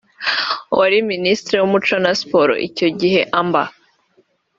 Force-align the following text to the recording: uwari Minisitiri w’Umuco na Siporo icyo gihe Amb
uwari 0.73 0.97
Minisitiri 1.11 1.55
w’Umuco 1.59 1.95
na 2.03 2.11
Siporo 2.19 2.53
icyo 2.67 2.87
gihe 2.99 3.21
Amb 3.39 3.55